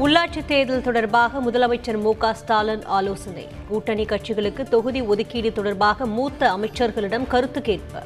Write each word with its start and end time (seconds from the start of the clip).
உள்ளாட்சி 0.00 0.44
தேர்தல் 0.44 0.82
தொடர்பாக 0.82 1.38
முதலமைச்சர் 1.38 2.00
மு 2.00 2.16
க 2.16 2.34
ஸ்டாலின் 2.34 2.84
ஆலோசனை. 2.84 3.48
கூட்டணி 3.68 4.04
கட்சிகளுக்கு 4.04 4.62
தொகுதி 4.62 5.00
ஒதுக்கீடு 5.00 5.52
தொடர்பாக 5.52 6.06
மூத்த 6.06 6.52
அமைச்சர்களிடம் 6.52 7.26
கருத்து 7.26 7.60
கேட்பு. 7.60 8.00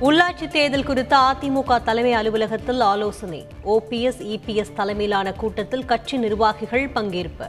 உள்ளாட்சி 0.00 0.48
தேர்தல் 0.48 0.84
குறித்து 0.84 1.16
அதிமுக 1.16 1.82
தலைமை 1.82 2.12
அலுவலகத்தில் 2.12 2.80
ஆலோசனை. 2.80 3.46
ஓபிஎஸ் 3.64 4.22
இபிஎஸ் 4.34 4.72
தலைமையிலான 4.74 5.32
கூட்டத்தில் 5.32 5.84
கட்சி 5.84 6.16
நிர்வாகிகள் 6.16 6.88
பங்கேற்பு. 6.88 7.48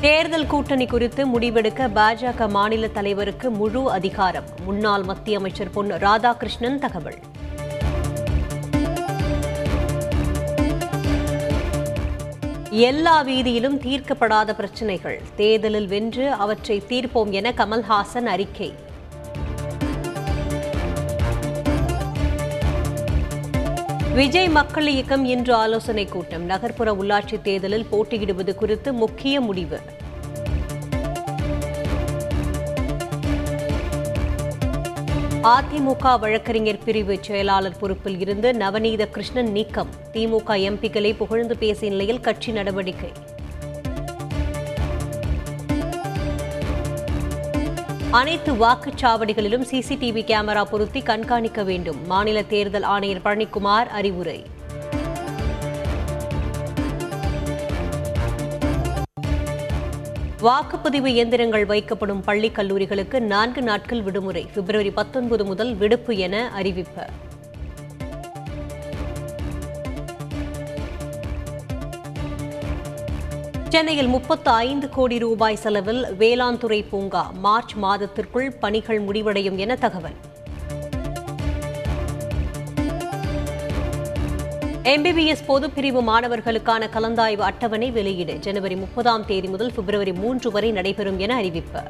தேர்தல் 0.00 0.46
கூட்டணி 0.46 0.86
குறித்து 0.86 1.38
முடிவெடுக்க 1.38 1.88
பாஜக 1.88 2.48
மாநில 2.48 2.88
தலைவருக்கு 2.88 3.50
முழு 3.50 3.90
அதிகாரம். 3.90 4.44
முன்னாள் 4.64 5.02
மத்திய 5.02 5.38
அமைச்சர் 5.38 5.70
பொன் 5.70 5.92
ராதாகிருஷ்ணன் 5.92 6.78
தகவல். 6.78 7.18
எல்லா 12.70 13.24
வீதியிலும் 13.24 13.78
தீர்க்கப்படாத 13.78 14.54
பிரச்சினைகள். 14.54 15.20
தேர்தலில் 15.36 15.88
வென்று 15.88 16.32
அவற்றை 16.32 16.82
தீர்ப்போம் 16.88 17.30
என 17.30 17.50
கமல்ஹாசன் 17.50 18.26
அறிக்கை. 18.26 18.74
விஜய் 24.18 24.48
மக்கள் 24.48 24.86
இயக்கம் 24.86 25.24
இன்று 25.24 25.54
ஆலோசனை 25.54 26.04
கூட்டம். 26.04 26.44
நகர்ப்புற 26.44 26.92
உள்ளாட்சி 26.92 27.40
தேர்தலில் 27.42 27.86
போட்டியிடுவது 27.90 28.54
குறித்து 28.54 28.92
முக்கிய 28.92 29.40
முடிவு. 29.40 29.78
அதிமுக 35.42 36.18
வழக்கறிஞர் 36.18 36.84
பிரிவு 36.84 37.18
செயலாளர் 37.20 37.78
பொறுப்பில் 37.80 38.20
இருந்து 38.20 38.52
நவநீத 38.52 39.06
கிருஷ்ணன் 39.06 39.52
நீக்கம். 39.52 39.88
திமுக 40.12 40.58
எம்பிக்களை 40.68 41.16
புகழ்ந்து 41.16 41.56
பேசிய 41.56 41.90
நிலையில் 41.90 42.20
கட்சி 42.20 42.52
நடவடிக்கை. 42.52 43.12
அனைத்து 48.10 48.52
வாக்குச்சாவடிகளிலும் 48.52 49.64
சிசிடிவி 49.70 50.22
கேமரா 50.24 50.64
பொருத்தி 50.64 51.00
கண்காணிக்க 51.00 51.62
வேண்டும். 51.62 52.06
மாநில 52.06 52.42
தேர்தல் 52.42 52.82
ஆணையர் 52.82 53.20
பழனிக்குமார் 53.24 53.86
அறிவுரை. 53.86 54.46
வாக்குப்பதிவு 60.42 61.06
இயந்திரங்கள் 61.06 61.66
வைக்கப்படும் 61.66 62.22
பள்ளி 62.24 62.50
கல்லூரிகளுக்கு 62.50 63.20
நான்கு 63.20 63.62
நாட்கள் 63.62 64.02
விடுமுறை. 64.02 64.46
பிப்ரவரி 64.54 64.90
பத்தொன்பது 64.90 65.44
முதல் 65.44 65.74
விடுப்பு 65.74 66.16
என 66.16 66.50
அறிவிப்பு. 66.50 67.02
சென்னையில் 73.68 74.06
முப்பத்து 74.06 74.50
ஐந்து 74.50 74.88
கோடி 74.88 75.18
ரூபாய் 75.18 75.56
செலவில் 75.56 76.14
வேளாண் 76.14 76.58
துறை 76.58 76.82
பூங்கா 76.82 77.30
மார்ச் 77.34 77.74
மாதத்திற்குள் 77.74 78.50
பணிகள் 78.60 79.00
முடிவடையும் 79.00 79.58
என 79.58 79.74
தகவல். 79.74 80.14
எம்பிபிஎஸ் 84.82 85.44
பொதுப்பிரிவு 85.48 86.02
மாணவர்களுக்கான 86.02 86.88
கலந்தாய்வு 86.94 87.38
அட்டவணை 87.38 87.90
வெளியீடு. 87.90 88.34
ஜனவரி 88.38 88.76
முப்பதாம் 88.76 89.26
தேதி 89.26 89.48
முதல் 89.48 89.72
பிப்ரவரி 89.72 90.12
மூன்று 90.12 90.50
வரை 90.50 90.70
நடைபெறும் 90.70 91.18
என 91.18 91.34
அறிவிப்பு. 91.34 91.82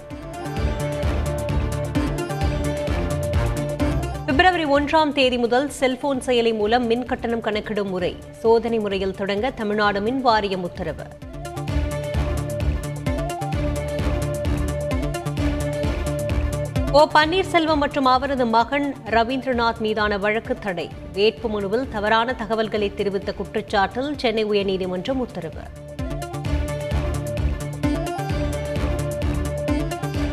பிப்ரவரி 4.26 4.64
ஒன்றாம் 4.64 5.12
தேதி 5.12 5.38
முதல் 5.38 5.70
செல்போன் 5.70 6.22
செயலி 6.26 6.54
மூலம் 6.54 6.86
மின் 6.86 7.06
கட்டணம் 7.06 7.40
கணக்கிடும் 7.40 7.88
முறை. 7.88 8.16
சோதனை 8.30 8.78
முறையில் 8.78 9.14
தொடங்க 9.14 9.50
தமிழ்நாடு 9.50 10.00
மின் 10.00 10.20
வாரியம் 10.20 10.62
உத்தரவு. 10.62 11.04
ஓ 16.92 17.08
பன்னீர்செல்வம் 17.14 17.76
மற்றும் 17.76 18.04
அவரது 18.04 18.46
மகன் 18.46 18.96
ரவீந்திரநாத் 19.06 19.78
மீதான 19.78 20.18
வழக்கு 20.18 20.58
தடை. 20.58 20.90
வேட்புமனுவில் 21.14 21.88
தவறான 21.88 22.34
தகவல்களை 22.34 22.94
தெரிவித்த 22.94 23.34
குற்றச்சாட்டில் 23.38 24.16
சென்னை 24.16 24.44
உயர்நீதிமன்றம் 24.44 25.16
உத்தரவு. 25.16 25.60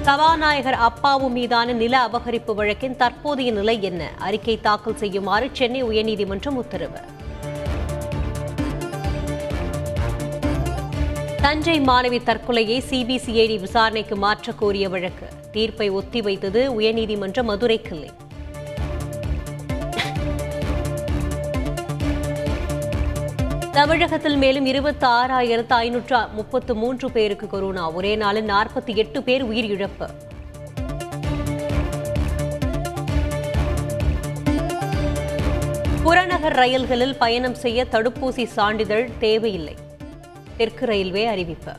சபாநாயகர் 0.01 0.77
அப்பாவு 0.77 1.29
மீதான 1.29 1.73
நில 1.73 2.07
அபகரிப்பு 2.07 2.55
வழக்கின் 2.55 2.95
தற்போதைய 2.95 3.51
நிலை 3.51 3.83
என்ன? 3.83 4.09
அறிக்கை 4.19 4.61
தாக்கல் 4.61 4.97
செய்யுமாறு 4.97 5.49
சென்னை 5.53 5.83
உயர்நீதிமன்றம் 5.83 6.55
உத்தரவு. 6.55 6.99
தஞ்சை 11.45 11.81
மாணவி 11.81 12.23
தற்கொலையை 12.23 12.83
சிபிசிஐடி 12.89 13.59
விசாரணைக்கு 13.59 14.15
மாற்ற 14.15 14.51
கோரிய 14.51 14.89
வழக்கு. 14.89 15.27
தீர்ப்பை 15.51 15.91
ஒத்திவைத்தது 15.91 16.61
உயர்நீதிமன்ற 16.77 17.43
மதுரை 17.43 17.81
கிளை 17.81 18.09
தமிழகத்தில் 23.71 24.37
மேலும் 24.37 24.65
இருபத்தி 24.65 25.07
ஆறாயிரத்து 25.07 25.73
ஐநூற்று 25.73 26.17
முப்பத்து 26.33 26.75
மூன்று 26.75 27.11
பேருக்கு 27.11 27.47
கொரோனா. 27.47 27.91
ஒரே 27.91 28.15
நாளில் 28.15 28.47
நாற்பத்தி 28.47 28.95
எட்டு 28.95 29.23
பேர் 29.23 29.45
உயிரிழப்பு. 29.45 30.07
புறநகர் 36.03 36.53
ரயில்களில் 36.53 37.15
பயணம் 37.15 37.55
செய்ய 37.55 37.85
தடுப்பூசி 37.91 38.45
சான்றிதழ் 38.45 39.09
தேவையில்லை. 39.19 39.75
தெற்கு 40.57 40.85
ரயில்வே 40.85 41.25
அறிவிப்பு. 41.25 41.71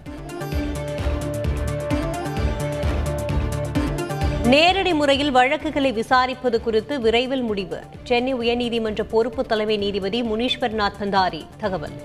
நேரடி 4.45 4.95
முறையில் 4.95 5.31
வழக்குகளை 5.31 5.93
விசாரிப்பது 5.93 6.61
குறித்து 6.61 7.01
விரைவில் 7.01 7.43
முடிவு. 7.43 7.81
சென்னை 8.03 8.35
உயர்நீதிமன்ற 8.35 9.03
பொறுப்பு 9.03 9.45
தலைமை 9.45 9.77
நீதிபதி 9.77 10.23
முனீஸ்வர்நாத் 10.23 10.99
பந்தாரி 11.01 11.47
தகவல். 11.59 11.97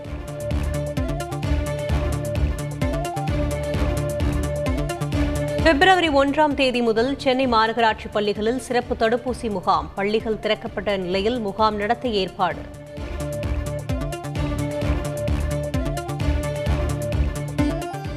பிப்ரவரி 5.63 6.09
ஒன்றாம் 6.09 6.53
தேதி 6.53 6.81
முதல் 6.81 7.17
சென்னை 7.17 7.47
மாநகராட்சி 7.47 8.07
பள்ளிகளில் 8.11 8.59
சிறப்பு 8.59 8.95
தடுப்பூசி 8.95 9.49
முகாம். 9.49 9.91
பள்ளிகள் 9.95 10.39
திறக்கப்பட்ட 10.39 10.97
நிலையில் 10.97 11.39
முகாம் 11.39 11.75
நடத்த 11.75 12.07
ஏற்பாடு. 12.07 12.59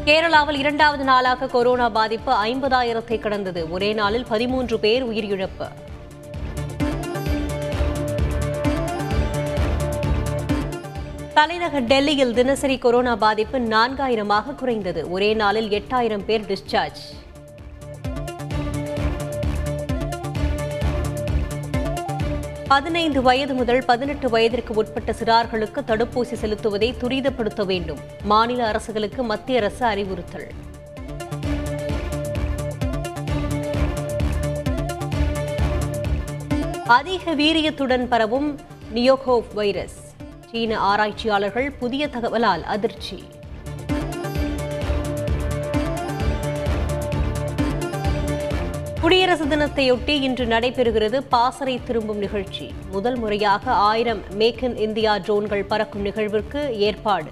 கேரளாவில் 0.04 0.58
இரண்டாவது 0.58 1.04
நாளாக 1.04 1.46
கொரோனா 1.46 1.88
பாதிப்பு 1.88 2.32
ஐம்பதாயிரத்தை 2.44 3.18
கடந்தது. 3.18 3.70
ஒரே 3.70 3.92
நாளில் 3.92 4.26
பதிமூன்று 4.28 4.78
பேர் 4.78 5.06
உயிரிழப்பு. 5.06 5.68
தலைநகர் 11.34 11.82
டெல்லியில் 11.82 12.34
தினசரி 12.34 12.78
கொரோனா 12.78 13.16
பாதிப்பு 13.16 13.58
நான்காயிரமாக 13.58 14.54
குறைந்தது. 14.54 15.10
ஒரே 15.10 15.34
நாளில் 15.34 15.70
எட்டாயிரம் 15.70 16.24
பேர் 16.24 16.44
டிஸ்சார்ஜ். 16.44 17.02
பதினைந்து 22.68 23.22
வயது 23.22 23.54
முதல் 23.54 23.84
பதினெட்டு 23.84 24.30
வயதிற்கு 24.30 24.74
உட்பட்ட 24.74 25.12
சிறார்களுக்கு 25.12 25.80
தடுப்பூசி 25.86 26.32
செலுத்துவதை 26.32 26.94
துரிதப்படுத்த 27.00 27.64
வேண்டும். 27.64 27.98
மாநில 28.22 28.66
அரசுகளுக்கு 28.66 29.22
மத்திய 29.22 29.58
அரசு 29.58 29.84
அறிவுறுத்தல். 29.84 30.50
அதிக 36.86 37.34
வீரியத்துடன் 37.34 38.06
பரவும் 38.06 38.60
நியோகோவ் 38.94 39.44
வைரஸ். 39.54 40.14
சீன 40.50 40.78
ஆராய்ச்சியாளர்கள் 40.78 41.70
புதிய 41.70 42.08
தகவலால் 42.08 42.62
அதிர்ச்சி. 42.62 43.24
குடியரசு 49.04 49.44
தினத்தையொட்டி 49.44 50.14
இன்று 50.26 50.44
நடைபெறுகிறது 50.44 51.20
பாசறை 51.28 51.80
திரும்பும் 51.84 52.18
நிகழ்ச்சி. 52.18 52.74
முதல் 52.90 53.16
முறையாக 53.16 53.70
ஆயிரம் 53.70 54.20
மேக் 54.34 54.62
இன் 54.62 54.76
இந்தியா 54.76 55.16
ட்ரோன்கள் 55.16 55.66
பறக்கும் 55.66 56.04
நிகழ்விற்கு 56.06 56.70
ஏற்பாடு. 56.78 57.30